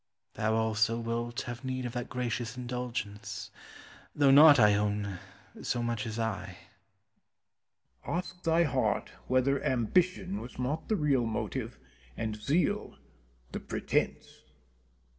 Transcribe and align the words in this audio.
Thou 0.33 0.55
also 0.55 0.97
wilt 0.97 1.41
have 1.41 1.63
need 1.63 1.85
of 1.85 1.91
that 1.93 2.09
gracious 2.09 2.57
indulgence, 2.57 3.51
though 4.15 4.31
not, 4.31 4.59
I 4.59 4.73
own, 4.73 5.19
so 5.61 5.83
much 5.83 6.07
as 6.07 6.17
I. 6.17 6.57
Penn. 8.03 8.15
Ask 8.15 8.41
thy 8.41 8.63
heart 8.63 9.11
whether 9.27 9.63
ambition 9.63 10.41
was 10.41 10.57
not 10.57 10.89
thy 10.89 10.95
real 10.95 11.27
motive 11.27 11.77
and 12.17 12.35
zeal 12.35 12.97
the 13.51 13.59
pretence? 13.59 14.41